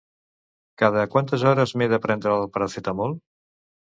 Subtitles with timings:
[0.81, 3.17] Cada quantes hores m'he de prendre el Paracetamol?